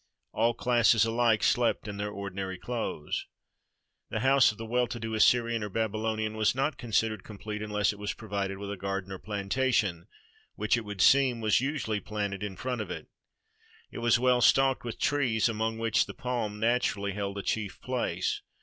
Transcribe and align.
All 0.33 0.55
classes 0.55 1.05
alike 1.05 1.43
slept 1.43 1.87
in 1.87 1.97
their 1.97 2.09
ordinary 2.09 2.57
clothes. 2.57 3.27
The 4.09 4.21
house 4.21 4.51
of 4.51 4.57
the 4.57 4.65
well 4.65 4.87
to 4.87 4.99
do 4.99 5.13
Assyrian 5.13 5.63
or 5.63 5.69
Babylonian 5.69 6.35
was 6.35 6.55
not 6.55 6.79
considered 6.79 7.23
complete 7.23 7.61
unless 7.61 7.93
it 7.93 7.99
was 7.99 8.15
provided 8.15 8.57
with 8.57 8.71
a 8.71 8.77
garden 8.77 9.11
or 9.11 9.19
plantation, 9.19 10.07
which, 10.55 10.75
it 10.75 10.85
would 10.85 11.01
seem, 11.01 11.39
was 11.39 11.61
usually 11.61 11.99
planted 11.99 12.41
in 12.41 12.55
front 12.57 12.81
of 12.81 12.89
it. 12.89 13.09
It 13.91 13.99
was 13.99 14.17
well 14.17 14.41
stocked 14.41 14.83
with 14.83 14.97
trees, 14.97 15.47
among 15.47 15.77
which 15.77 16.07
the 16.07 16.15
palm 16.15 16.59
naturally 16.59 17.11
held 17.11 17.37
a 17.37 17.43
chief 17.43 17.79
place. 17.79 18.41